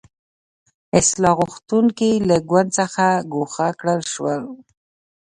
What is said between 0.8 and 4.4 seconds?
اصلاح غوښتونکي له ګوند څخه ګوښه کړل شو.